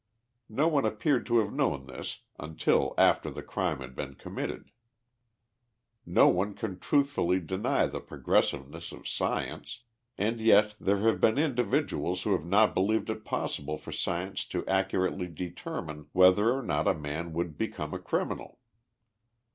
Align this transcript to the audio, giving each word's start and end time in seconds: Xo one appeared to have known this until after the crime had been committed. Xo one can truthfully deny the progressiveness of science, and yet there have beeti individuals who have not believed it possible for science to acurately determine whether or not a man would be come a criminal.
Xo 0.51 0.71
one 0.71 0.83
appeared 0.83 1.27
to 1.27 1.37
have 1.37 1.53
known 1.53 1.85
this 1.85 2.21
until 2.39 2.95
after 2.97 3.29
the 3.29 3.43
crime 3.43 3.81
had 3.81 3.95
been 3.95 4.15
committed. 4.15 4.71
Xo 6.07 6.33
one 6.33 6.55
can 6.55 6.79
truthfully 6.79 7.39
deny 7.39 7.85
the 7.85 7.99
progressiveness 8.01 8.91
of 8.91 9.07
science, 9.07 9.83
and 10.17 10.41
yet 10.41 10.73
there 10.79 10.97
have 11.01 11.19
beeti 11.21 11.45
individuals 11.45 12.23
who 12.23 12.31
have 12.31 12.47
not 12.47 12.73
believed 12.73 13.11
it 13.11 13.23
possible 13.23 13.77
for 13.77 13.91
science 13.91 14.43
to 14.45 14.63
acurately 14.65 15.27
determine 15.31 16.07
whether 16.13 16.51
or 16.51 16.63
not 16.63 16.87
a 16.87 16.95
man 16.95 17.31
would 17.31 17.55
be 17.55 17.67
come 17.67 17.93
a 17.93 17.99
criminal. 17.99 18.57